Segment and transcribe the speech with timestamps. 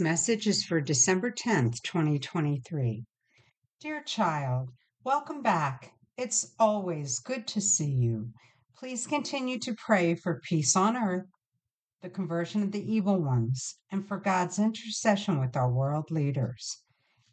[0.00, 3.04] Message is for December 10th, 2023.
[3.82, 4.70] Dear child,
[5.04, 5.92] welcome back.
[6.16, 8.30] It's always good to see you.
[8.78, 11.26] Please continue to pray for peace on earth,
[12.00, 16.78] the conversion of the evil ones, and for God's intercession with our world leaders.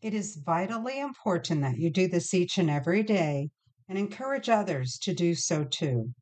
[0.02, 3.49] It is vitally important that you do this each and every day
[3.88, 6.13] and encourage others to do so too.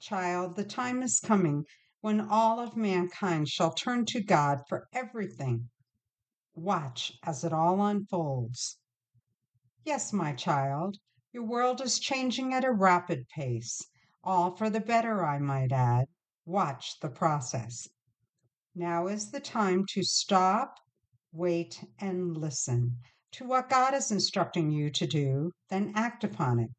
[0.00, 1.64] Child, the time is coming
[2.00, 5.68] when all of mankind shall turn to God for everything.
[6.54, 8.78] Watch as it all unfolds.
[9.84, 10.98] Yes, my child,
[11.32, 13.80] your world is changing at a rapid pace,
[14.22, 16.06] all for the better, I might add.
[16.44, 17.88] Watch the process.
[18.74, 20.74] Now is the time to stop,
[21.32, 22.98] wait, and listen
[23.32, 26.70] to what God is instructing you to do, then act upon it.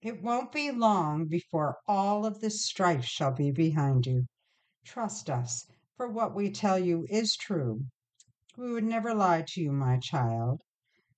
[0.00, 4.26] It won't be long before all of this strife shall be behind you.
[4.90, 5.66] Trust us,
[5.98, 7.84] for what we tell you is true.
[8.56, 10.62] We would never lie to you, my child.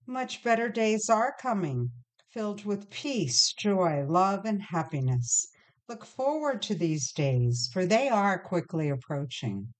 [0.06, 1.92] Much better days are coming,
[2.30, 5.46] filled with peace, joy, love, and happiness.
[5.88, 9.72] Look forward to these days, for they are quickly approaching.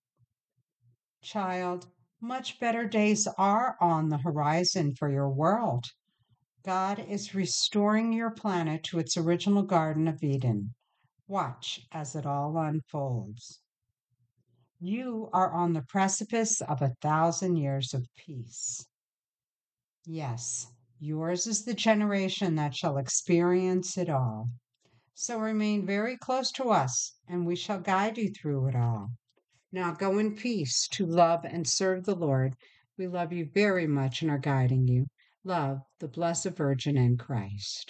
[1.20, 1.88] Child,
[2.20, 5.86] much better days are on the horizon for your world.
[6.64, 10.75] God is restoring your planet to its original Garden of Eden.
[11.27, 13.60] Watch as it all unfolds.
[14.83, 18.87] You are on the precipice of a thousand years of peace.
[20.06, 24.48] Yes, yours is the generation that shall experience it all.
[25.12, 29.11] So remain very close to us, and we shall guide you through it all.
[29.70, 32.55] Now go in peace to love and serve the Lord.
[32.97, 35.09] We love you very much and are guiding you.
[35.44, 37.78] Love the Blessed Virgin and Christ.